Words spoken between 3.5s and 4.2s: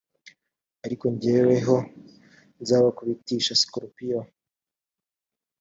sikorupiyo